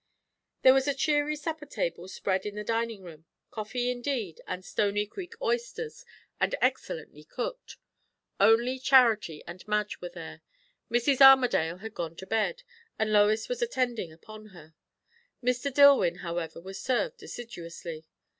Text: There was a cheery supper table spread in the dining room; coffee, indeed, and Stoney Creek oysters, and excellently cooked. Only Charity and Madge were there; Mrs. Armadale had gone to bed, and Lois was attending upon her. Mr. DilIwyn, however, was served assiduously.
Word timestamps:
There 0.63 0.73
was 0.73 0.87
a 0.87 0.95
cheery 0.95 1.35
supper 1.35 1.67
table 1.67 2.07
spread 2.07 2.47
in 2.47 2.55
the 2.55 2.63
dining 2.63 3.03
room; 3.03 3.25
coffee, 3.51 3.91
indeed, 3.91 4.41
and 4.47 4.65
Stoney 4.65 5.05
Creek 5.05 5.35
oysters, 5.43 6.03
and 6.39 6.55
excellently 6.59 7.23
cooked. 7.23 7.77
Only 8.39 8.79
Charity 8.79 9.43
and 9.45 9.61
Madge 9.67 10.01
were 10.01 10.09
there; 10.09 10.41
Mrs. 10.89 11.21
Armadale 11.21 11.77
had 11.77 11.93
gone 11.93 12.15
to 12.15 12.25
bed, 12.25 12.63
and 12.97 13.13
Lois 13.13 13.47
was 13.47 13.61
attending 13.61 14.11
upon 14.11 14.47
her. 14.47 14.73
Mr. 15.43 15.71
DilIwyn, 15.71 16.21
however, 16.21 16.59
was 16.59 16.81
served 16.81 17.21
assiduously. 17.21 18.07